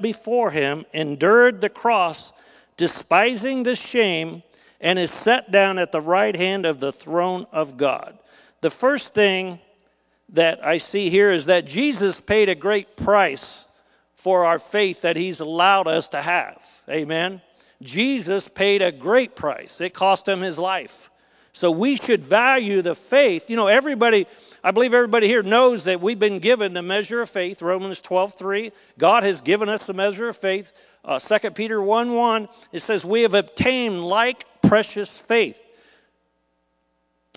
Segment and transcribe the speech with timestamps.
[0.00, 2.32] before him, endured the cross,
[2.76, 4.42] despising the shame,
[4.80, 8.18] and is set down at the right hand of the throne of God.
[8.60, 9.58] The first thing
[10.30, 13.66] that I see here is that Jesus paid a great price
[14.16, 16.62] for our faith that he's allowed us to have.
[16.88, 17.40] Amen.
[17.80, 19.80] Jesus paid a great price.
[19.80, 21.10] It cost him his life.
[21.52, 23.48] So we should value the faith.
[23.48, 24.26] You know, everybody,
[24.62, 28.34] I believe everybody here knows that we've been given the measure of faith, Romans 12,
[28.34, 28.72] 3.
[28.98, 30.72] God has given us the measure of faith.
[31.04, 35.62] Uh, 2 Peter 1, 1, it says, We have obtained like precious faith.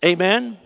[0.04, 0.58] Amen.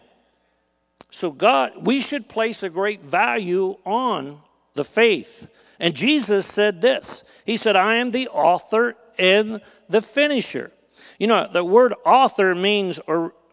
[1.12, 4.40] So, God, we should place a great value on
[4.74, 5.48] the faith.
[5.80, 10.72] And Jesus said this He said, I am the author and the finisher.
[11.20, 13.00] You know, the word author means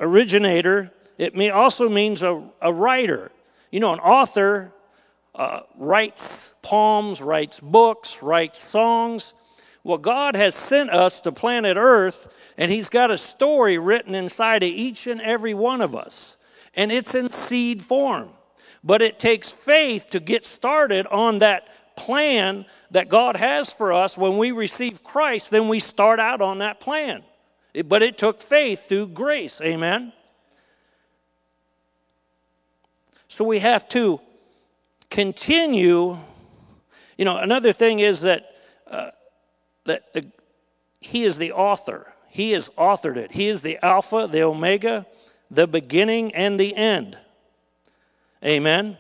[0.01, 3.31] originator, it may also means a, a writer.
[3.71, 4.73] You know, an author
[5.35, 9.35] uh, writes poems, writes books, writes songs.
[9.85, 14.63] Well, God has sent us to planet Earth, and He's got a story written inside
[14.63, 16.37] of each and every one of us.
[16.75, 18.31] And it's in seed form.
[18.85, 24.19] But it takes faith to get started on that plan that God has for us.
[24.19, 27.23] When we receive Christ, then we start out on that plan.
[27.87, 29.61] But it took faith through grace.
[29.61, 30.13] Amen.
[33.33, 34.21] So we have to
[35.09, 36.19] continue.
[37.17, 38.55] You know, another thing is that,
[38.87, 39.09] uh,
[39.87, 40.27] that the,
[41.01, 42.13] he is the author.
[42.29, 43.33] He has authored it.
[43.33, 45.07] He is the Alpha, the Omega,
[45.51, 47.17] the beginning, and the end.
[48.45, 48.99] Amen.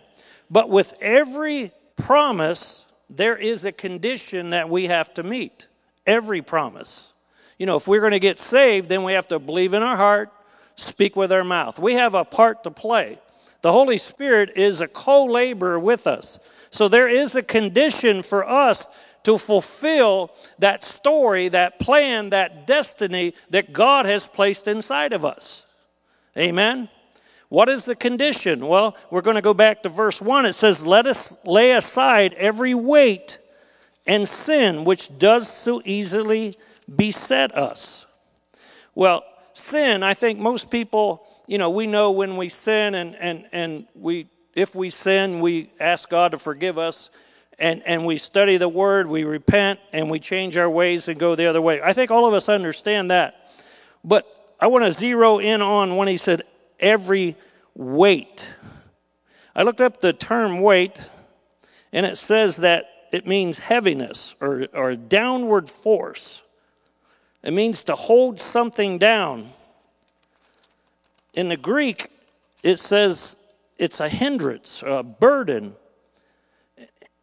[0.50, 5.68] But with every promise, there is a condition that we have to meet.
[6.06, 7.12] Every promise.
[7.58, 9.98] You know, if we're going to get saved, then we have to believe in our
[9.98, 10.30] heart,
[10.74, 11.78] speak with our mouth.
[11.78, 13.18] We have a part to play.
[13.62, 16.38] The Holy Spirit is a co laborer with us.
[16.70, 18.88] So there is a condition for us
[19.24, 25.66] to fulfill that story, that plan, that destiny that God has placed inside of us.
[26.36, 26.88] Amen.
[27.48, 28.66] What is the condition?
[28.66, 30.46] Well, we're going to go back to verse 1.
[30.46, 33.38] It says, Let us lay aside every weight
[34.06, 36.56] and sin which does so easily
[36.96, 38.06] beset us.
[38.94, 39.22] Well,
[39.52, 43.86] sin, I think most people, you know, we know when we sin and, and, and
[43.94, 47.10] we, if we sin, we ask God to forgive us
[47.58, 51.34] and, and we study the word, we repent, and we change our ways and go
[51.34, 51.82] the other way.
[51.82, 53.50] I think all of us understand that.
[54.02, 56.40] But I want to zero in on when he said,
[56.80, 57.36] every
[57.74, 58.54] weight.
[59.54, 61.06] I looked up the term weight,
[61.92, 66.44] and it says that it means heaviness or, or downward force.
[67.42, 69.52] It means to hold something down.
[71.34, 72.08] In the Greek,
[72.62, 73.36] it says
[73.78, 75.74] it's a hindrance, a burden.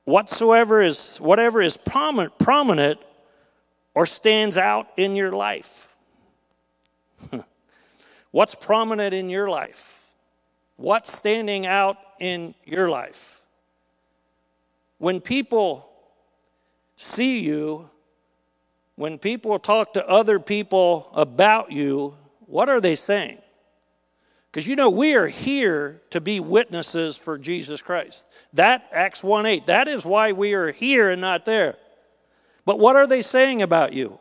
[0.06, 3.00] Whatsoever is, whatever is prominent, prominent
[3.94, 5.96] or stands out in your life.
[8.32, 10.06] What's prominent in your life?
[10.78, 13.42] What's standing out in your life?
[14.98, 15.90] When people
[16.96, 17.90] see you,
[18.96, 22.16] when people talk to other people about you,
[22.46, 23.40] what are they saying?
[24.52, 28.28] Because you know, we are here to be witnesses for Jesus Christ.
[28.54, 31.76] That, Acts 1 8, that is why we are here and not there.
[32.66, 34.20] But what are they saying about you?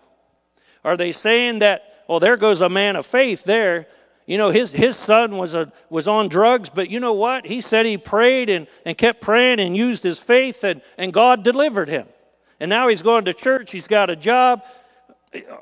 [0.84, 3.87] Are they saying that, well, there goes a man of faith there?
[4.27, 7.47] You know, his, his son was, a, was on drugs, but you know what?
[7.47, 11.43] He said he prayed and, and kept praying and used his faith, and, and God
[11.43, 12.06] delivered him.
[12.60, 14.62] And now he's going to church, he's got a job.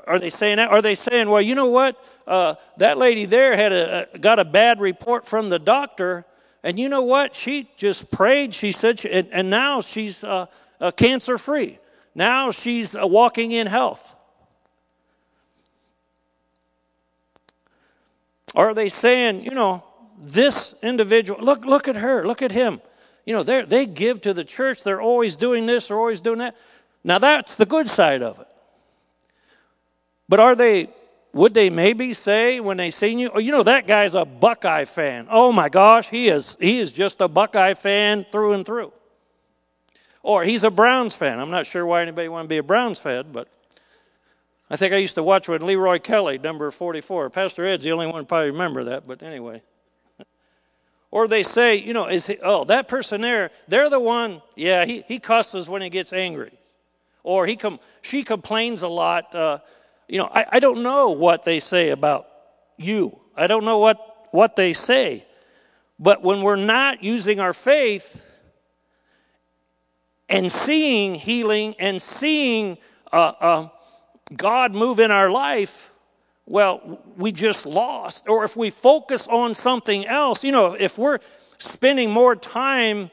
[0.06, 0.70] Are they saying that?
[0.70, 2.02] Are they saying, well, you know what?
[2.26, 6.24] Uh, that lady there had a, got a bad report from the doctor,
[6.62, 7.34] and you know what?
[7.34, 8.54] She just prayed.
[8.54, 10.46] She said, she, and, and, now she's uh,
[10.80, 11.78] uh, cancer free.
[12.14, 14.14] Now she's uh, walking in health.
[18.54, 19.84] Are they saying, you know,
[20.18, 22.80] this individual, look, look at her, look at him.
[23.26, 26.56] You know, they give to the church, they're always doing this, they're always doing that.
[27.02, 28.46] Now that's the good side of it.
[30.28, 30.88] But are they,
[31.32, 34.84] would they maybe say when they seen you, oh, you know, that guy's a Buckeye
[34.84, 35.26] fan.
[35.30, 38.92] Oh my gosh, he is, he is just a Buckeye fan through and through.
[40.22, 41.38] Or he's a Browns fan.
[41.38, 43.48] I'm not sure why anybody want to be a Browns fan, but
[44.68, 47.30] I think I used to watch with Leroy Kelly, number 44.
[47.30, 49.62] Pastor Ed's the only one probably remember that, but anyway.
[51.12, 54.84] or they say, you know, is he, oh, that person there, they're the one, yeah,
[54.84, 56.52] he, he cusses when he gets angry.
[57.22, 59.34] Or he com- she complains a lot.
[59.34, 59.58] Uh,
[60.08, 62.28] you know, I, I don't know what they say about
[62.76, 63.18] you.
[63.36, 65.24] I don't know what, what they say.
[65.98, 68.26] But when we're not using our faith,
[70.28, 72.78] and seeing healing and seeing
[73.12, 73.68] uh, uh,
[74.34, 75.92] God move in our life,
[76.46, 78.28] well, we just lost.
[78.28, 81.18] Or if we focus on something else, you know, if we're
[81.58, 83.10] spending more time,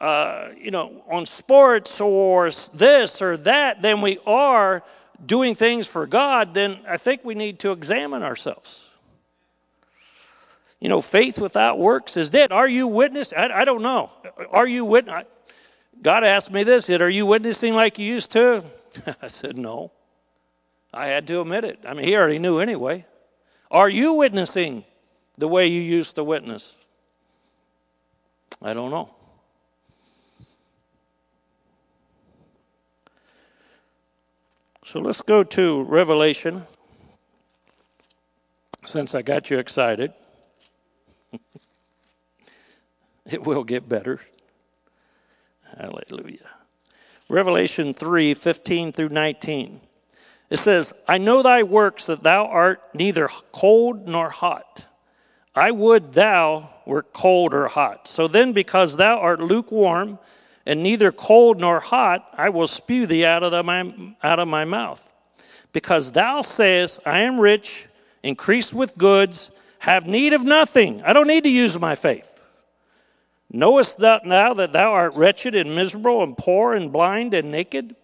[0.00, 4.82] uh, you know, on sports or this or that than we are
[5.24, 8.94] doing things for God, then I think we need to examine ourselves.
[10.80, 12.52] You know, faith without works is dead.
[12.52, 13.32] Are you witness?
[13.32, 14.10] I, I don't know.
[14.50, 15.24] Are you witness?
[16.02, 16.86] God asked me this.
[16.86, 18.62] Said, "Are you witnessing like you used to?"
[19.22, 19.92] I said, "No."
[20.92, 21.80] I had to admit it.
[21.86, 23.04] I mean, he already knew anyway.
[23.70, 24.84] Are you witnessing
[25.36, 26.76] the way you used to witness?
[28.62, 29.15] I don't know.
[34.86, 36.64] So let's go to Revelation,
[38.84, 40.12] since I got you excited.
[43.26, 44.20] it will get better.
[45.76, 46.48] Hallelujah.
[47.28, 49.80] Revelation 3 15 through 19.
[50.50, 54.86] It says, I know thy works, that thou art neither cold nor hot.
[55.52, 58.06] I would thou were cold or hot.
[58.06, 60.20] So then, because thou art lukewarm,
[60.66, 63.92] and neither cold nor hot, I will spew thee out of, the, my,
[64.22, 65.12] out of my mouth.
[65.72, 67.86] Because thou sayest, I am rich,
[68.22, 71.02] increased with goods, have need of nothing.
[71.04, 72.42] I don't need to use my faith.
[73.52, 77.94] Knowest thou now that thou art wretched and miserable and poor and blind and naked?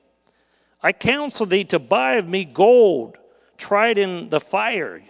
[0.82, 3.16] I counsel thee to buy of me gold
[3.56, 5.02] tried in the fire,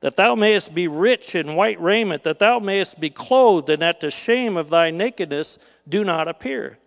[0.00, 4.00] that thou mayest be rich in white raiment, that thou mayest be clothed, and that
[4.00, 5.58] the shame of thy nakedness
[5.88, 6.78] do not appear.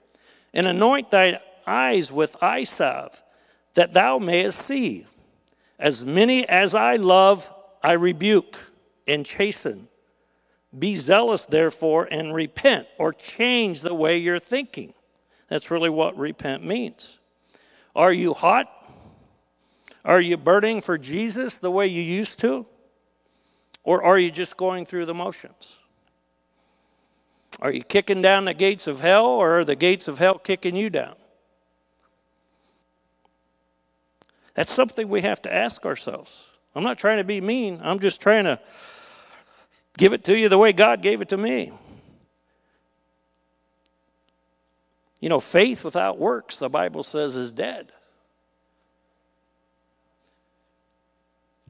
[0.54, 3.22] And anoint thy eyes with eye salve,
[3.76, 5.06] that thou mayest see.
[5.80, 7.52] As many as I love,
[7.84, 8.58] I rebuke
[9.08, 9.88] and chasten.
[10.78, 14.94] Be zealous, therefore, and repent, or change the way you're thinking.
[15.50, 17.20] That's really what repent means.
[17.96, 18.68] Are you hot?
[20.04, 22.66] Are you burning for Jesus the way you used to?
[23.84, 25.82] Or are you just going through the motions?
[27.62, 30.76] Are you kicking down the gates of hell, or are the gates of hell kicking
[30.76, 31.16] you down?
[34.56, 36.50] That's something we have to ask ourselves.
[36.76, 38.60] I'm not trying to be mean, I'm just trying to
[39.98, 41.72] give it to you the way God gave it to me.
[45.20, 47.92] You know, faith without works, the Bible says, is dead.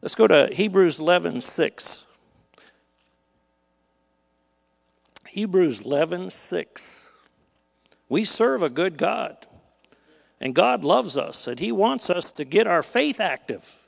[0.03, 2.07] Let's go to Hebrews 11 6.
[5.29, 7.11] Hebrews 11 6.
[8.09, 9.47] We serve a good God,
[10.41, 13.79] and God loves us, and He wants us to get our faith active.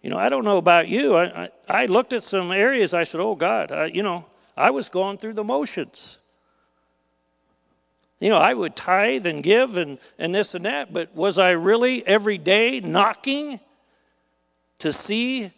[0.00, 1.16] You know, I don't know about you.
[1.16, 4.26] I, I, I looked at some areas, I said, Oh God, I, you know,
[4.56, 6.18] I was going through the motions.
[8.20, 11.50] You know, I would tithe and give and, and this and that, but was I
[11.50, 13.58] really every day knocking
[14.78, 15.50] to see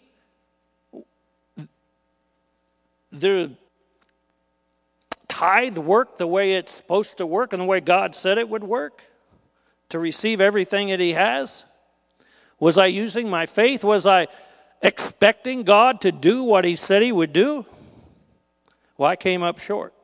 [3.13, 3.53] the
[5.29, 8.65] tithe work the way it's supposed to work and the way God said it would
[8.65, 9.05] work?
[9.91, 11.67] To receive everything that He has?
[12.59, 13.83] Was I using my faith?
[13.83, 14.29] Was I
[14.83, 17.67] expecting God to do what He said He would do?
[18.97, 19.95] Well, I came up short.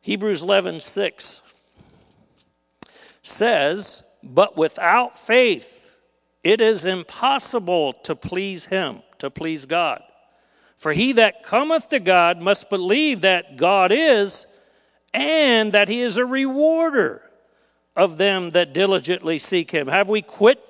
[0.00, 1.42] Hebrews 11 6
[3.22, 5.87] says, But without faith,
[6.44, 10.02] it is impossible to please him, to please God.
[10.76, 14.46] For he that cometh to God must believe that God is,
[15.12, 17.22] and that he is a rewarder
[17.96, 19.88] of them that diligently seek him.
[19.88, 20.62] Have we quit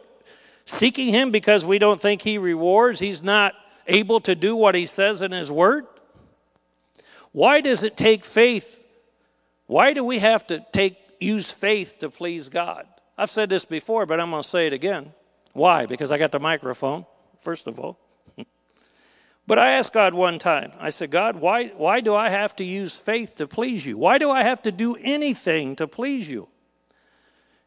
[0.64, 3.00] seeking him because we don't think he rewards?
[3.00, 3.54] He's not
[3.86, 5.86] able to do what he says in his word?
[7.32, 8.78] Why does it take faith
[9.68, 12.86] why do we have to take use faith to please God?
[13.18, 15.12] I've said this before, but I'm going to say it again.
[15.58, 15.86] Why?
[15.86, 17.04] Because I got the microphone,
[17.40, 17.98] first of all.
[19.46, 22.64] but I asked God one time, I said, God, why, why do I have to
[22.64, 23.98] use faith to please you?
[23.98, 26.48] Why do I have to do anything to please you?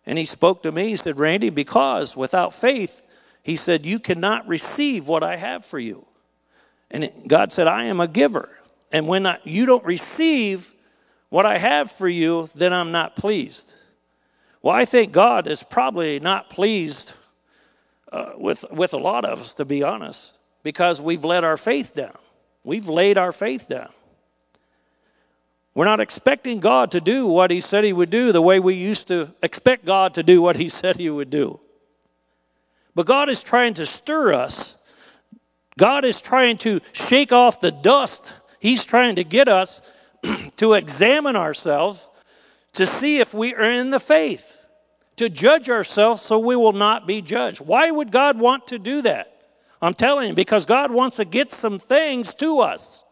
[0.05, 0.87] And he spoke to me.
[0.87, 3.01] He said, Randy, because without faith,
[3.43, 6.07] he said, you cannot receive what I have for you.
[6.89, 8.57] And God said, I am a giver.
[8.93, 10.73] And when I, you don't receive
[11.27, 13.75] what I have for you, then I'm not pleased.
[14.61, 17.15] Well, I think God is probably not pleased
[18.11, 21.95] uh, with, with a lot of us, to be honest, because we've let our faith
[21.95, 22.17] down.
[22.63, 23.89] We've laid our faith down.
[25.73, 28.75] We're not expecting God to do what He said He would do the way we
[28.75, 31.59] used to expect God to do what He said He would do.
[32.93, 34.77] But God is trying to stir us.
[35.77, 38.33] God is trying to shake off the dust.
[38.59, 39.81] He's trying to get us
[40.57, 42.09] to examine ourselves,
[42.73, 44.60] to see if we are in the faith,
[45.17, 47.61] to judge ourselves so we will not be judged.
[47.61, 49.27] Why would God want to do that?
[49.81, 53.03] I'm telling you, because God wants to get some things to us.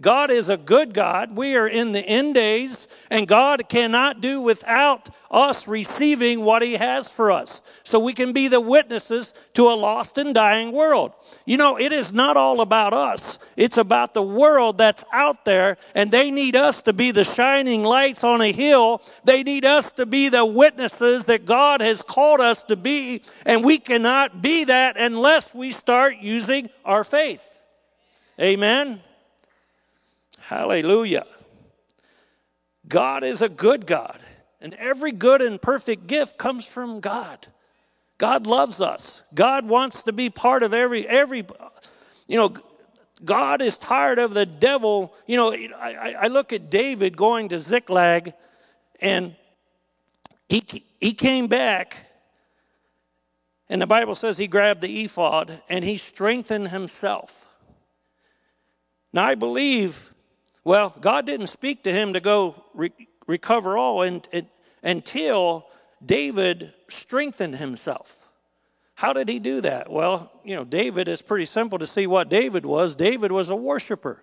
[0.00, 1.36] God is a good God.
[1.36, 6.74] We are in the end days, and God cannot do without us receiving what He
[6.74, 7.60] has for us.
[7.84, 11.12] So we can be the witnesses to a lost and dying world.
[11.44, 15.76] You know, it is not all about us, it's about the world that's out there,
[15.94, 19.02] and they need us to be the shining lights on a hill.
[19.24, 23.62] They need us to be the witnesses that God has called us to be, and
[23.62, 27.46] we cannot be that unless we start using our faith.
[28.40, 29.02] Amen.
[30.50, 31.26] Hallelujah.
[32.88, 34.18] God is a good God,
[34.60, 37.46] and every good and perfect gift comes from God.
[38.18, 39.22] God loves us.
[39.32, 41.46] God wants to be part of every every
[42.26, 42.52] you know
[43.24, 45.14] God is tired of the devil.
[45.28, 48.34] You know, I, I look at David going to Ziklag,
[48.98, 49.36] and
[50.48, 50.64] he,
[51.00, 52.10] he came back,
[53.68, 57.46] and the Bible says he grabbed the ephod and he strengthened himself.
[59.12, 60.12] Now, I believe
[60.64, 62.92] well, God didn't speak to him to go re-
[63.26, 64.46] recover all and, and,
[64.82, 65.66] until
[66.04, 68.28] David strengthened himself.
[68.94, 69.90] How did he do that?
[69.90, 72.94] Well, you know, David is pretty simple to see what David was.
[72.94, 74.22] David was a worshiper.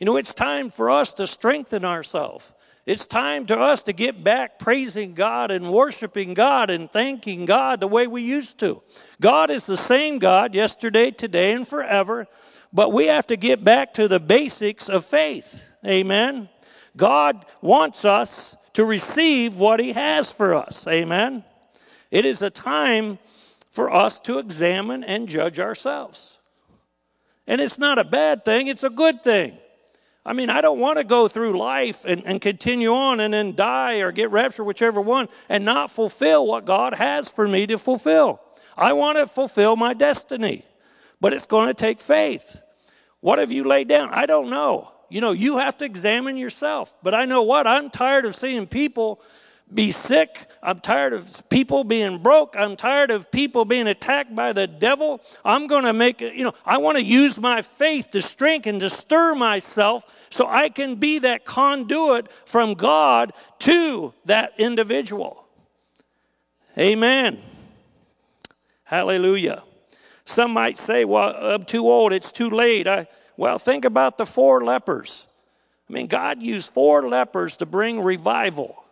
[0.00, 2.52] You know, it's time for us to strengthen ourselves.
[2.86, 7.80] It's time to us to get back praising God and worshiping God and thanking God
[7.80, 8.82] the way we used to.
[9.20, 12.26] God is the same God yesterday, today, and forever.
[12.74, 15.70] But we have to get back to the basics of faith.
[15.86, 16.48] Amen.
[16.96, 20.84] God wants us to receive what He has for us.
[20.88, 21.44] Amen.
[22.10, 23.18] It is a time
[23.70, 26.38] for us to examine and judge ourselves.
[27.46, 29.56] And it's not a bad thing, it's a good thing.
[30.26, 33.54] I mean, I don't want to go through life and, and continue on and then
[33.54, 37.78] die or get raptured, whichever one, and not fulfill what God has for me to
[37.78, 38.40] fulfill.
[38.76, 40.64] I want to fulfill my destiny,
[41.20, 42.62] but it's going to take faith.
[43.24, 44.10] What have you laid down?
[44.10, 44.92] I don't know.
[45.08, 46.94] You know, you have to examine yourself.
[47.02, 47.66] But I know what?
[47.66, 49.18] I'm tired of seeing people
[49.72, 50.46] be sick.
[50.62, 52.54] I'm tired of people being broke.
[52.54, 55.22] I'm tired of people being attacked by the devil.
[55.42, 58.90] I'm going to make, you know, I want to use my faith to strengthen, to
[58.90, 65.46] stir myself so I can be that conduit from God to that individual.
[66.76, 67.40] Amen.
[68.82, 69.62] Hallelujah.
[70.24, 72.86] Some might say, well, I'm too old, it's too late.
[72.86, 75.26] I, well, think about the four lepers.
[75.88, 78.82] I mean, God used four lepers to bring revival.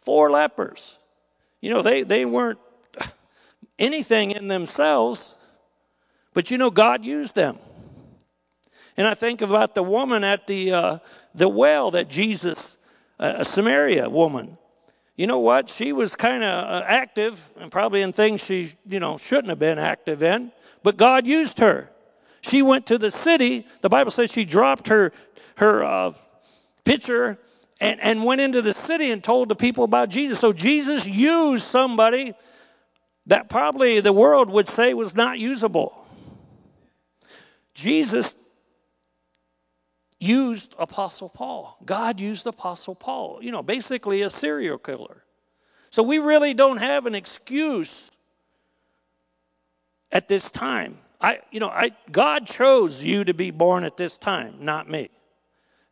[0.00, 0.98] Four lepers.
[1.60, 2.58] You know, they, they weren't
[3.78, 5.36] anything in themselves,
[6.32, 7.58] but you know, God used them.
[8.96, 10.98] And I think about the woman at the, uh,
[11.34, 12.78] the well that Jesus,
[13.20, 14.56] uh, a Samaria woman,
[15.16, 15.68] you know what?
[15.68, 19.58] She was kind of uh, active and probably in things she, you know, shouldn't have
[19.58, 20.50] been active in
[20.82, 21.90] but God used her.
[22.40, 23.66] She went to the city.
[23.80, 25.12] The Bible says she dropped her,
[25.56, 26.12] her uh,
[26.84, 27.38] pitcher
[27.80, 30.38] and, and went into the city and told the people about Jesus.
[30.38, 32.34] So Jesus used somebody
[33.26, 36.06] that probably the world would say was not usable.
[37.74, 38.34] Jesus
[40.18, 41.76] used Apostle Paul.
[41.84, 45.24] God used Apostle Paul, you know, basically a serial killer.
[45.90, 48.10] So we really don't have an excuse
[50.12, 50.98] at this time.
[51.20, 55.08] I, you know, I, God chose you to be born at this time, not me.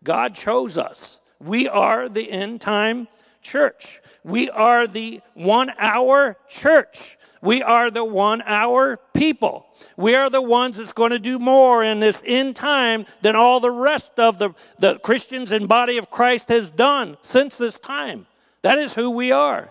[0.05, 1.21] God chose us.
[1.41, 3.09] We are the end time
[3.43, 4.01] church.
[4.23, 7.17] We are the one hour church.
[7.43, 9.67] We are the one hour people.
[9.97, 13.61] We are the ones that's going to do more in this end time than all
[13.61, 18.27] the rest of the, the Christians and body of Christ has done since this time.
[18.63, 19.71] That is who we are.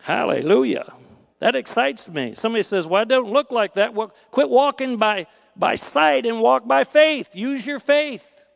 [0.00, 0.92] Hallelujah.
[1.44, 2.32] That excites me.
[2.32, 3.92] Somebody says, Well, I don't look like that.
[3.92, 7.36] Well, quit walking by, by sight and walk by faith.
[7.36, 8.46] Use your faith.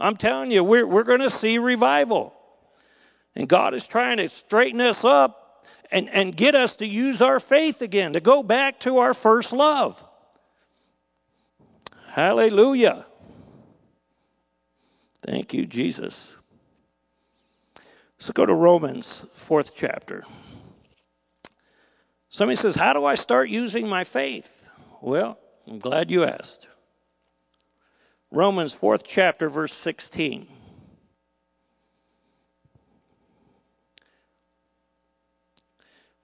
[0.00, 2.34] I'm telling you, we're, we're going to see revival.
[3.36, 7.38] And God is trying to straighten us up and, and get us to use our
[7.38, 10.04] faith again, to go back to our first love.
[12.08, 13.06] Hallelujah.
[15.24, 16.36] Thank you, Jesus.
[18.18, 20.24] Let's go to Romans, fourth chapter.
[22.34, 24.68] Somebody says, How do I start using my faith?
[25.00, 25.38] Well,
[25.68, 26.66] I'm glad you asked.
[28.32, 30.48] Romans, fourth chapter, verse 16.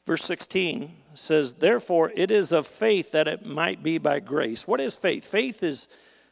[0.05, 4.67] Verse 16 says, Therefore, it is of faith that it might be by grace.
[4.67, 5.25] What is faith?
[5.25, 5.87] Faith is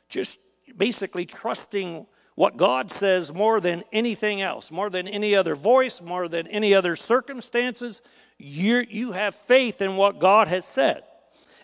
[0.09, 0.41] just
[0.77, 2.05] basically trusting
[2.39, 6.73] what God says more than anything else, more than any other voice, more than any
[6.73, 8.01] other circumstances.
[8.39, 11.03] you you have faith in what God has said.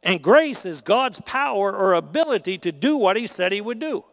[0.03, 4.05] And grace is God's power or ability to do what He said He would do.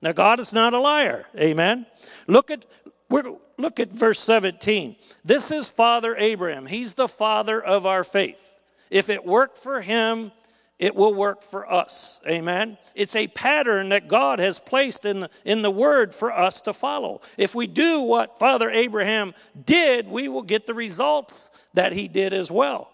[0.00, 1.26] Now, God is not a liar.
[1.36, 1.84] Amen.
[2.26, 2.64] Look at,
[3.10, 4.96] look at verse 17.
[5.22, 6.64] This is Father Abraham.
[6.64, 8.54] He's the father of our faith.
[8.88, 10.32] If it worked for him,
[10.80, 12.20] it will work for us.
[12.26, 12.78] Amen.
[12.94, 16.72] It's a pattern that God has placed in the, in the word for us to
[16.72, 17.20] follow.
[17.36, 19.34] If we do what Father Abraham
[19.66, 22.90] did, we will get the results that he did as well.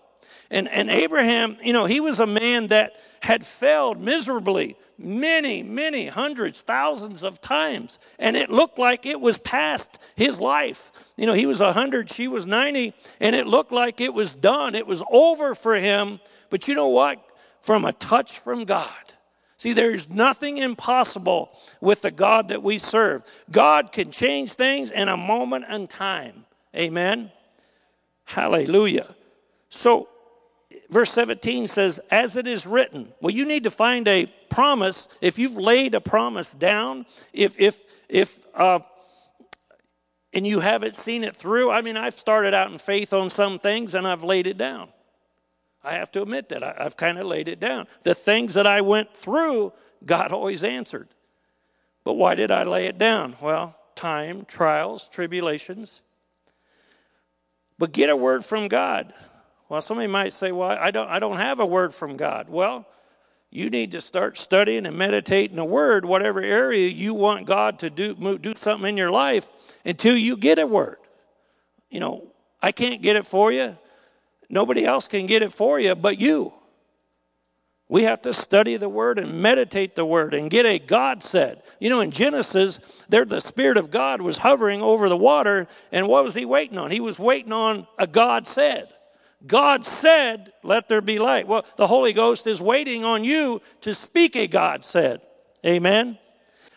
[0.50, 6.06] And, and Abraham, you know, he was a man that had failed miserably many, many
[6.06, 8.00] hundreds, thousands of times.
[8.18, 10.90] And it looked like it was past his life.
[11.16, 14.74] You know, he was 100, she was 90, and it looked like it was done.
[14.74, 16.18] It was over for him.
[16.50, 17.22] But you know what?
[17.66, 18.88] From a touch from God.
[19.58, 23.24] See, there's nothing impossible with the God that we serve.
[23.50, 26.44] God can change things in a moment in time.
[26.74, 27.32] Amen.
[28.24, 29.08] Hallelujah.
[29.68, 30.08] So,
[30.90, 33.12] verse 17 says, As it is written.
[33.20, 35.08] Well, you need to find a promise.
[35.20, 38.80] If you've laid a promise down, if, if, if, uh,
[40.32, 43.58] and you haven't seen it through, I mean, I've started out in faith on some
[43.58, 44.90] things and I've laid it down.
[45.86, 46.64] I have to admit that.
[46.64, 47.86] I, have kind of laid it down.
[48.02, 49.72] The things that I went through,
[50.04, 51.08] God always answered.
[52.02, 53.36] But why did I lay it down?
[53.40, 56.02] Well, time, trials, tribulations.
[57.78, 59.14] But get a word from God.
[59.68, 62.48] Well, somebody might say, Well, I don't, I don't have a word from God.
[62.48, 62.86] Well,
[63.50, 67.90] you need to start studying and meditating the word, whatever area you want God to
[67.90, 69.50] do, do something in your life
[69.84, 70.96] until you get a word.
[71.90, 72.26] You know,
[72.60, 73.78] I can't get it for you.
[74.48, 76.52] Nobody else can get it for you but you.
[77.88, 81.62] We have to study the word and meditate the word and get a God said.
[81.78, 86.08] You know, in Genesis, there the Spirit of God was hovering over the water, and
[86.08, 86.90] what was he waiting on?
[86.90, 88.88] He was waiting on a God said.
[89.46, 91.46] God said, Let there be light.
[91.46, 95.20] Well, the Holy Ghost is waiting on you to speak a God said.
[95.64, 96.18] Amen.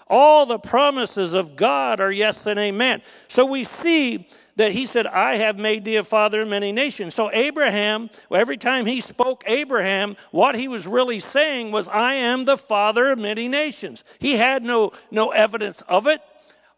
[0.07, 3.01] All the promises of God are yes and amen.
[3.27, 4.27] So we see
[4.59, 7.15] that he said, I have made thee a father of many nations.
[7.15, 12.43] So, Abraham, every time he spoke Abraham, what he was really saying was, I am
[12.43, 14.03] the father of many nations.
[14.19, 16.21] He had no, no evidence of it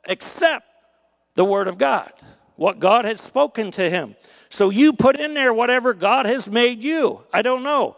[0.07, 0.67] except
[1.33, 2.13] the word of God,
[2.55, 4.15] what God had spoken to him.
[4.49, 7.21] So, you put in there whatever God has made you.
[7.33, 7.95] I don't know.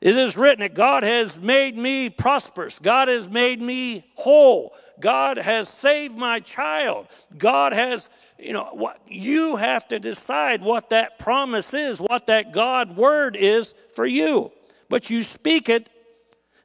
[0.00, 2.78] It is written that God has made me prosperous.
[2.78, 4.72] God has made me whole.
[4.98, 7.06] God has saved my child.
[7.36, 8.08] God has
[8.42, 13.36] you know what you have to decide what that promise is what that god word
[13.36, 14.52] is for you.
[14.88, 15.88] But you speak it.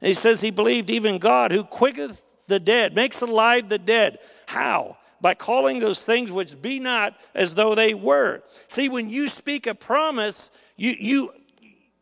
[0.01, 4.19] And he says he believed even god who quicketh the dead makes alive the dead.
[4.45, 4.97] How?
[5.21, 8.43] By calling those things which be not as though they were.
[8.67, 11.33] See when you speak a promise you you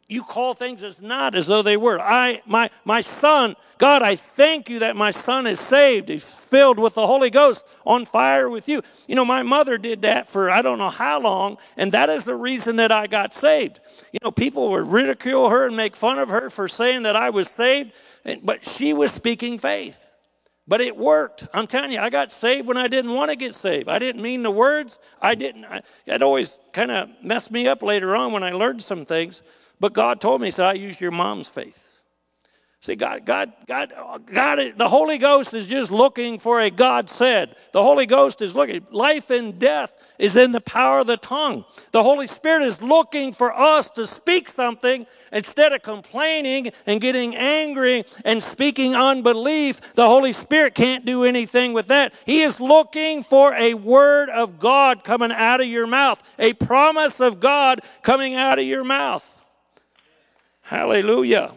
[0.07, 1.99] you call things as not as though they were.
[1.99, 6.09] I, my, my son, God, I thank you that my son is saved.
[6.09, 8.81] He's filled with the Holy Ghost, on fire with you.
[9.07, 12.25] You know, my mother did that for I don't know how long, and that is
[12.25, 13.79] the reason that I got saved.
[14.11, 17.29] You know, people would ridicule her and make fun of her for saying that I
[17.29, 17.91] was saved,
[18.43, 19.99] but she was speaking faith.
[20.65, 21.47] But it worked.
[21.53, 23.89] I'm telling you, I got saved when I didn't want to get saved.
[23.89, 24.97] I didn't mean the words.
[25.21, 25.65] I didn't.
[25.65, 29.43] I, it always kind of messed me up later on when I learned some things.
[29.83, 31.91] But God told me, He said, I used your mom's faith.
[32.79, 33.91] See, God, God, God,
[34.25, 37.57] God, the Holy Ghost is just looking for a God said.
[37.73, 38.87] The Holy Ghost is looking.
[38.91, 41.65] Life and death is in the power of the tongue.
[41.91, 47.35] The Holy Spirit is looking for us to speak something instead of complaining and getting
[47.35, 49.95] angry and speaking unbelief.
[49.95, 52.13] The Holy Spirit can't do anything with that.
[52.25, 57.19] He is looking for a word of God coming out of your mouth, a promise
[57.19, 59.32] of God coming out of your mouth.
[60.73, 61.53] Hallelujah.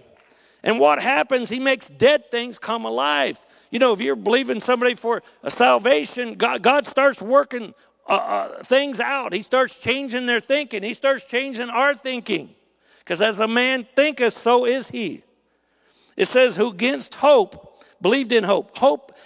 [0.63, 1.49] And what happens?
[1.49, 3.47] He makes dead things come alive.
[3.71, 7.73] You know, if you're believing somebody for a salvation, God, God starts working
[8.07, 9.33] uh, uh, things out.
[9.33, 10.83] He starts changing their thinking.
[10.83, 12.55] He starts changing our thinking.
[12.99, 15.23] Because as a man thinketh, so is he.
[16.19, 18.77] It says, who against hope believed in hope.
[18.77, 19.17] Hope,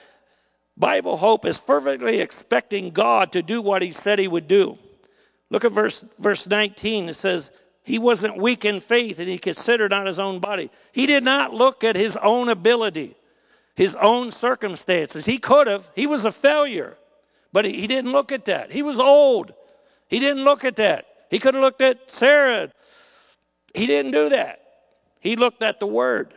[0.76, 4.78] Bible hope, is fervently expecting God to do what he said he would do.
[5.50, 7.08] Look at verse, verse 19.
[7.08, 7.50] It says,
[7.90, 10.70] he wasn't weak in faith and he considered not his own body.
[10.92, 13.16] He did not look at his own ability,
[13.74, 15.24] his own circumstances.
[15.24, 16.96] He could have, he was a failure,
[17.52, 18.70] but he, didn't look at that.
[18.70, 19.52] He was old.
[20.06, 21.06] He didn't look at that.
[21.30, 22.70] He could have looked at Sarah.
[23.74, 24.60] He didn't do that.
[25.18, 26.32] He looked at the word.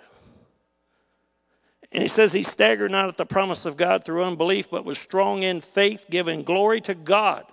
[1.91, 4.97] And he says he staggered not at the promise of God through unbelief, but was
[4.97, 7.45] strong in faith, giving glory to God.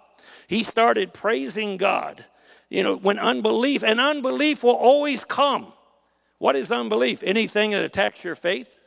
[0.47, 2.25] He started praising God.
[2.71, 5.73] You know, when unbelief, and unbelief will always come.
[6.39, 7.23] What is unbelief?
[7.23, 8.81] Anything that attacks your faith?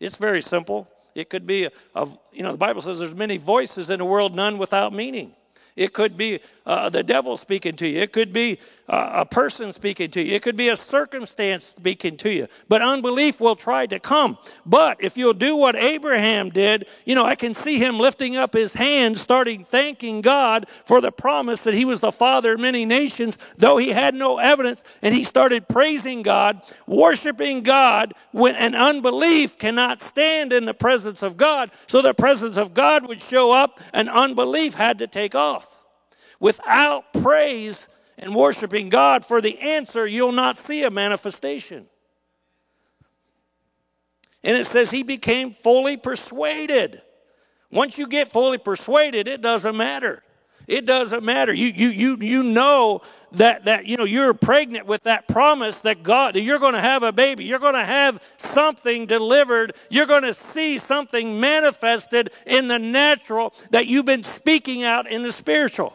[0.00, 0.88] It's very simple.
[1.14, 4.04] It could be, a, a, you know, the Bible says there's many voices in the
[4.04, 5.34] world, none without meaning.
[5.78, 8.00] It could be uh, the devil speaking to you.
[8.00, 10.34] It could be uh, a person speaking to you.
[10.34, 12.48] It could be a circumstance speaking to you.
[12.68, 14.38] But unbelief will try to come.
[14.66, 18.54] But if you'll do what Abraham did, you know, I can see him lifting up
[18.54, 22.84] his hands, starting thanking God for the promise that he was the father of many
[22.84, 24.82] nations, though he had no evidence.
[25.00, 31.22] And he started praising God, worshiping God, when an unbelief cannot stand in the presence
[31.22, 31.70] of God.
[31.86, 35.67] So the presence of God would show up, and unbelief had to take off.
[36.40, 41.86] Without praise and worshiping God for the answer, you'll not see a manifestation.
[44.44, 47.02] And it says he became fully persuaded.
[47.70, 50.22] Once you get fully persuaded, it doesn't matter.
[50.68, 51.52] It doesn't matter.
[51.52, 53.00] You, you, you, you know
[53.32, 56.80] that, that you know you're pregnant with that promise that God that you're going to
[56.80, 57.44] have a baby.
[57.44, 59.72] You're going to have something delivered.
[59.88, 65.22] You're going to see something manifested in the natural that you've been speaking out in
[65.22, 65.94] the spiritual.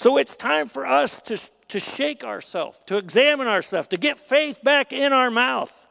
[0.00, 4.64] So it's time for us to, to shake ourselves, to examine ourselves, to get faith
[4.64, 5.88] back in our mouth.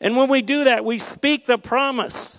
[0.00, 2.38] And when we do that, we speak the promise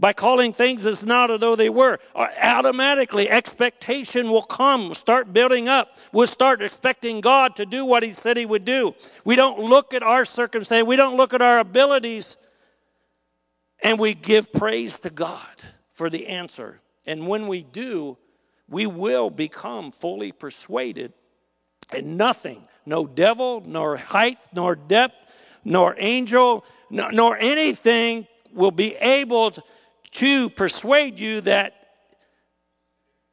[0.00, 1.98] by calling things as not as though they were.
[2.14, 5.94] Uh, automatically, expectation will come, start building up.
[6.10, 8.94] We'll start expecting God to do what He said He would do.
[9.26, 12.38] We don't look at our circumstance, we don't look at our abilities,
[13.82, 16.80] and we give praise to God for the answer.
[17.04, 18.16] And when we do,
[18.68, 21.12] we will become fully persuaded,
[21.90, 25.24] and nothing, no devil, nor height, nor depth,
[25.64, 29.52] nor angel, nor anything will be able
[30.12, 31.74] to persuade you that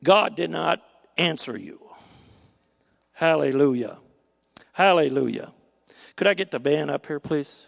[0.03, 0.81] God did not
[1.17, 1.79] answer you.
[3.13, 3.97] Hallelujah.
[4.73, 5.53] Hallelujah.
[6.15, 7.67] Could I get the band up here, please?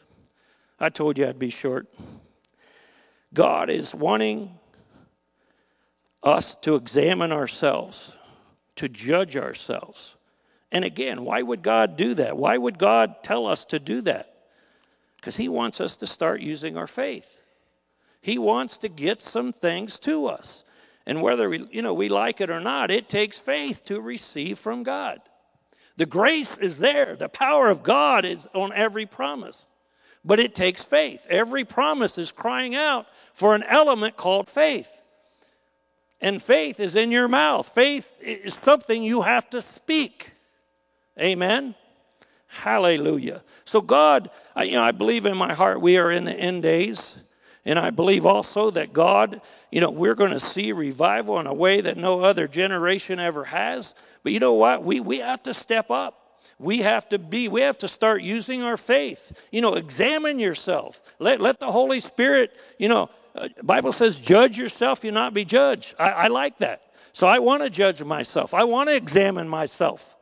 [0.80, 1.88] I told you I'd be short.
[3.34, 4.58] God is wanting
[6.26, 8.18] us to examine ourselves,
[8.76, 10.18] to judge ourselves.
[10.72, 12.36] And again, why would God do that?
[12.36, 14.34] Why would God tell us to do that?
[15.16, 17.40] Because He wants us to start using our faith.
[18.22, 20.64] He wants to get some things to us.
[21.06, 24.58] And whether we, you know, we like it or not, it takes faith to receive
[24.58, 25.22] from God.
[25.98, 27.16] The grace is there.
[27.16, 29.68] The power of God is on every promise.
[30.26, 31.26] But it takes faith.
[31.30, 34.95] Every promise is crying out for an element called faith.
[36.22, 37.68] And faith is in your mouth.
[37.68, 40.32] Faith is something you have to speak.
[41.20, 41.76] Amen.
[42.48, 43.44] Hallelujah.
[43.66, 46.64] So God, I, you know, I believe in my heart we are in the end
[46.64, 47.20] days.
[47.66, 51.54] And I believe also that God, you know, we're going to see revival in a
[51.54, 53.96] way that no other generation ever has.
[54.24, 54.84] But you know what?
[54.84, 56.22] We, we have to step up.
[56.60, 59.38] We have to be, we have to start using our faith.
[59.52, 61.02] You know, examine yourself.
[61.18, 65.44] Let, let the Holy Spirit, you know, Uh, Bible says, judge yourself, you not be
[65.44, 65.94] judged.
[66.00, 66.82] I, I like that.
[67.12, 68.54] So I want to judge myself.
[68.54, 70.16] I want to examine myself.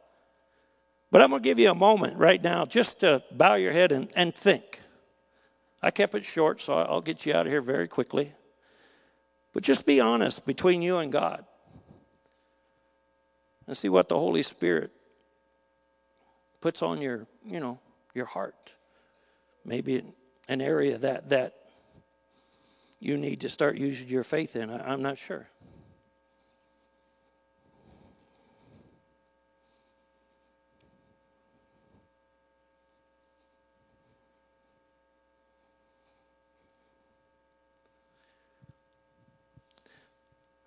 [1.12, 3.92] But I'm going to give you a moment right now just to bow your head
[3.92, 4.82] and, and think.
[5.82, 8.34] I kept it short, so I'll get you out of here very quickly.
[9.54, 11.46] But just be honest between you and God
[13.68, 14.92] and see what the Holy Spirit
[16.62, 17.80] puts on your, you know,
[18.16, 18.74] your heart.
[19.66, 20.04] Maybe
[20.48, 21.63] an area that that
[23.04, 24.70] you need to start using your faith in.
[24.70, 25.50] I'm not sure.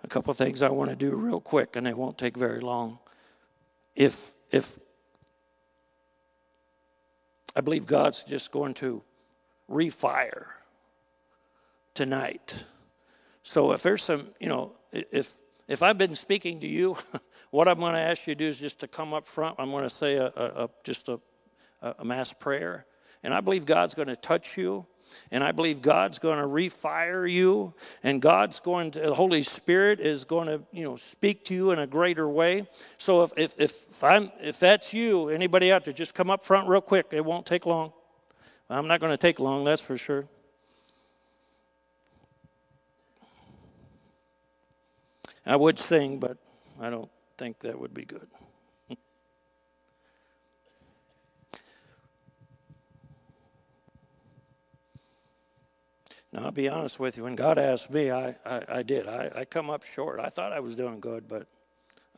[0.04, 3.00] a couple things I want to do real quick, and they won't take very long.
[3.96, 4.78] If if
[7.56, 9.02] I believe God's just going to
[9.68, 10.55] refire
[11.96, 12.64] tonight.
[13.42, 16.96] So if there's some, you know, if if I've been speaking to you,
[17.50, 19.56] what I'm going to ask you to do is just to come up front.
[19.58, 21.18] I'm going to say a, a, a just a,
[21.80, 22.86] a mass prayer,
[23.24, 24.86] and I believe God's going to touch you.
[25.30, 30.00] And I believe God's going to refire you, and God's going to, the Holy Spirit
[30.00, 32.66] is going to, you know, speak to you in a greater way.
[32.98, 36.68] So if, if, if, I'm, if that's you, anybody out there, just come up front
[36.68, 37.06] real quick.
[37.12, 37.92] It won't take long.
[38.68, 40.26] I'm not going to take long, that's for sure.
[45.46, 46.36] I would sing, but
[46.80, 48.26] I don't think that would be good.
[56.32, 57.22] Now, I'll be honest with you.
[57.22, 59.06] When God asked me, I, I, I did.
[59.06, 60.20] I, I come up short.
[60.20, 61.46] I thought I was doing good, but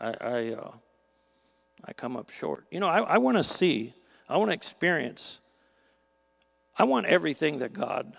[0.00, 0.70] I, I, uh,
[1.84, 2.64] I come up short.
[2.70, 3.94] You know, I, I want to see,
[4.28, 5.40] I want to experience,
[6.76, 8.16] I want everything that God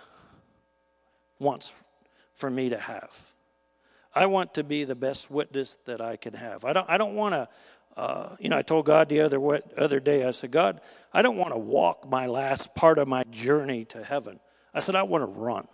[1.40, 1.84] wants
[2.34, 3.34] for me to have.
[4.14, 6.66] I want to be the best witness that I can have.
[6.66, 7.50] I don't, I don't want to,
[7.96, 10.82] uh, you know, I told God the other, other day, I said, God,
[11.14, 14.40] I don't want to walk my last part of my journey to heaven.
[14.74, 15.68] I said, I want to run.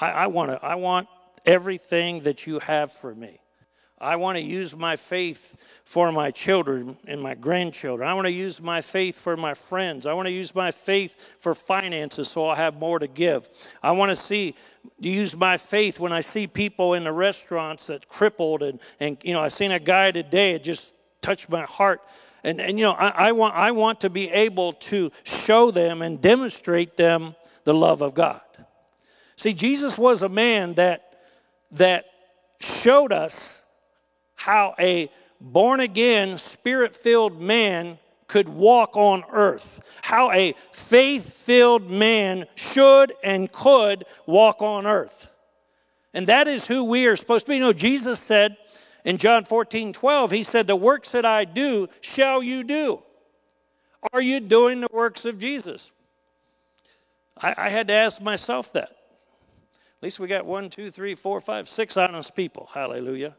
[0.00, 1.08] I, I, want to, I want
[1.44, 3.40] everything that you have for me.
[4.04, 8.06] I want to use my faith for my children and my grandchildren.
[8.06, 10.04] I want to use my faith for my friends.
[10.04, 13.48] I want to use my faith for finances so I'll have more to give.
[13.82, 14.54] I want to see
[15.00, 19.32] use my faith when I see people in the restaurants that crippled and, and you
[19.32, 22.02] know, I seen a guy today, it just touched my heart.
[22.44, 26.02] And, and you know, I, I, want, I want to be able to show them
[26.02, 28.42] and demonstrate them the love of God.
[29.36, 31.16] See, Jesus was a man that,
[31.72, 32.04] that
[32.60, 33.63] showed us
[34.44, 41.88] how a born again, spirit filled man could walk on earth, how a faith filled
[41.88, 45.30] man should and could walk on earth.
[46.12, 47.56] And that is who we are supposed to be.
[47.56, 48.58] You know, Jesus said
[49.02, 53.02] in John 14 12, He said, The works that I do shall you do.
[54.12, 55.94] Are you doing the works of Jesus?
[57.38, 58.90] I, I had to ask myself that.
[58.90, 62.68] At least we got one, two, three, four, five, six honest people.
[62.74, 63.36] Hallelujah.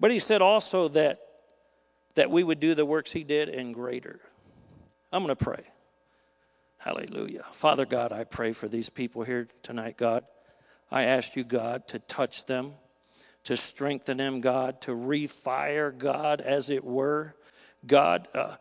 [0.00, 1.20] But he said also that,
[2.14, 4.18] that we would do the works he did and greater.
[5.12, 5.62] I'm going to pray.
[6.78, 7.44] Hallelujah.
[7.52, 10.24] Father God, I pray for these people here tonight, God.
[10.90, 12.72] I ask you, God, to touch them,
[13.44, 17.34] to strengthen them, God, to refire, God, as it were.
[17.86, 18.56] God, uh,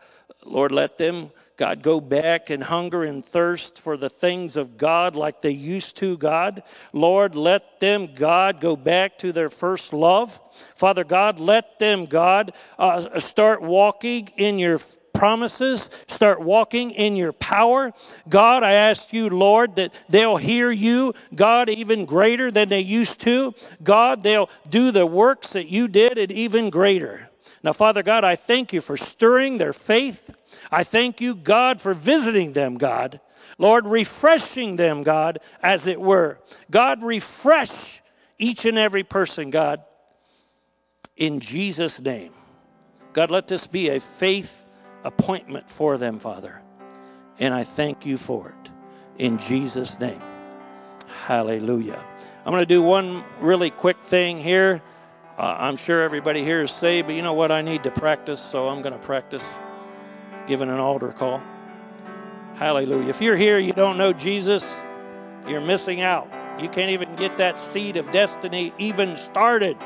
[0.46, 5.16] Lord, let them, God, go back and hunger and thirst for the things of God
[5.16, 6.64] like they used to, God.
[6.94, 10.40] Lord, let them, God, go back to their first love.
[10.76, 14.80] Father God, let them, God, uh, start walking in your
[15.14, 17.92] promises, start walking in your power.
[18.30, 23.20] God, I ask you, Lord, that they'll hear you, God, even greater than they used
[23.22, 23.54] to.
[23.84, 27.29] God, they'll do the works that you did and even greater.
[27.64, 30.34] Now, Father God, I thank you for stirring their faith.
[30.72, 33.20] I thank you, God, for visiting them, God.
[33.58, 36.40] Lord, refreshing them, God, as it were.
[36.72, 38.02] God, refresh
[38.38, 39.84] each and every person, God,
[41.18, 42.32] in Jesus' name.
[43.12, 44.66] God, let this be a faith
[45.04, 46.62] appointment for them, Father.
[47.40, 48.72] And I thank you for it
[49.18, 50.22] in Jesus' name.
[51.26, 52.02] Hallelujah.
[52.46, 54.82] I'm going to do one really quick thing here.
[55.40, 57.50] Uh, I'm sure everybody here is saved, but you know what?
[57.50, 59.58] I need to practice, so I'm going to practice
[60.48, 61.42] giving an altar call.
[62.56, 63.08] Hallelujah.
[63.08, 64.82] If you're here, you don't know Jesus,
[65.48, 66.28] you're missing out.
[66.60, 69.78] You can't even get that seed of destiny even started.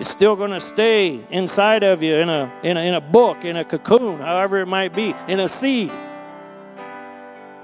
[0.00, 3.44] It's still going to stay inside of you in a, in, a, in a book,
[3.44, 5.92] in a cocoon, however it might be, in a seed.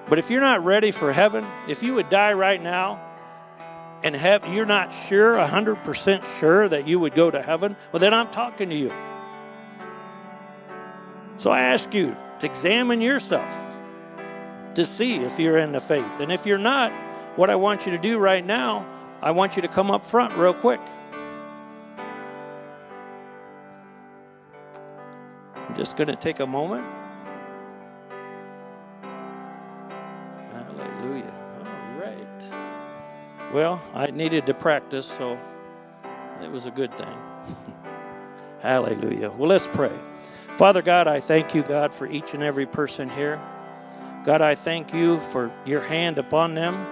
[0.08, 3.05] But if you're not ready for heaven, if you would die right now,
[4.02, 8.14] and have, you're not sure, 100% sure that you would go to heaven, well, then
[8.14, 8.92] I'm talking to you.
[11.38, 13.54] So I ask you to examine yourself
[14.74, 16.20] to see if you're in the faith.
[16.20, 16.92] And if you're not,
[17.37, 18.87] what I want you to do right now,
[19.22, 20.80] I want you to come up front real quick.
[25.56, 26.87] I'm just going to take a moment.
[33.52, 35.38] Well, I needed to practice, so
[36.42, 37.16] it was a good thing.
[38.61, 39.30] Hallelujah.
[39.30, 39.92] Well, let's pray.
[40.56, 43.40] Father God, I thank you, God, for each and every person here.
[44.24, 46.87] God, I thank you for your hand upon them.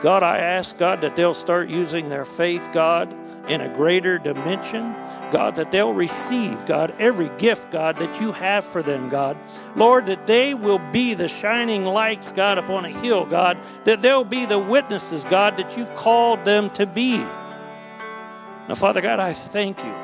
[0.00, 3.12] God, I ask, God, that they'll start using their faith, God,
[3.48, 4.94] in a greater dimension.
[5.30, 9.36] God, that they'll receive, God, every gift, God, that you have for them, God.
[9.76, 14.24] Lord, that they will be the shining lights, God, upon a hill, God, that they'll
[14.24, 17.18] be the witnesses, God, that you've called them to be.
[17.18, 19.94] Now, Father God, I thank you.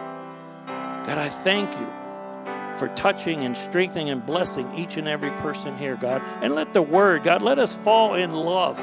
[1.07, 1.87] God, I thank you
[2.79, 6.23] for touching and strengthening and blessing each and every person here, God.
[6.43, 8.81] And let the word, God, let us fall in love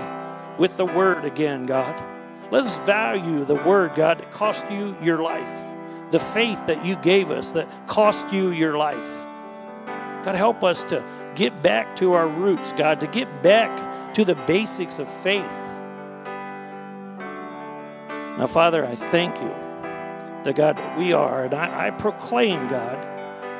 [0.57, 2.12] with the word again, God.
[2.53, 5.73] Let us value the word, God, that cost you your life,
[6.11, 9.25] the faith that you gave us that cost you your life.
[10.23, 14.35] God, help us to get back to our roots, God, to get back to the
[14.35, 15.57] basics of faith.
[18.37, 19.49] Now, Father, I thank you
[20.43, 23.01] that, God, we are, and I, I proclaim, God,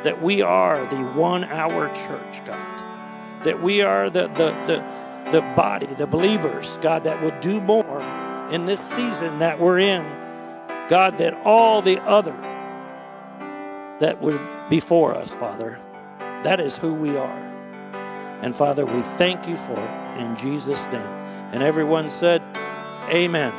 [0.03, 3.43] that we are the one hour church, God.
[3.43, 8.22] That we are the, the, the, the body, the believers, God, that would do more
[8.53, 10.03] in this season that we're in.
[10.87, 12.35] God, that all the other
[13.99, 14.39] that were
[14.69, 15.79] before us, Father,
[16.43, 17.39] that is who we are.
[18.43, 21.01] And Father, we thank you for it in Jesus' name.
[21.51, 22.41] And everyone said,
[23.09, 23.53] Amen.